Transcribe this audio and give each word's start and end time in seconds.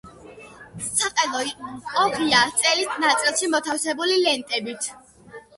საყელო 0.85 1.41
იყო 1.49 2.07
ღია, 2.15 2.41
წელის 2.63 2.97
ნაწილში 3.05 3.51
მოთავსებული 3.57 4.17
ლენტებით. 4.25 4.91